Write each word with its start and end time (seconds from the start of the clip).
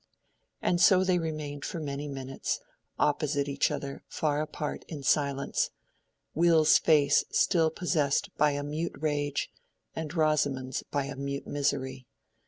And 0.63 0.81
so 0.81 1.03
they 1.03 1.19
remained 1.19 1.63
for 1.63 1.79
many 1.79 2.07
minutes, 2.07 2.59
opposite 2.97 3.47
each 3.47 3.69
other, 3.69 4.03
far 4.07 4.41
apart, 4.41 4.83
in 4.87 5.03
silence; 5.03 5.69
Will's 6.33 6.79
face 6.79 7.23
still 7.29 7.69
possessed 7.69 8.35
by 8.35 8.53
a 8.53 8.63
mute 8.63 8.95
rage, 8.97 9.51
and 9.95 10.11
Rosamond's 10.11 10.81
by 10.89 11.03
a 11.05 11.15
mute 11.15 11.45
misery. 11.45 12.07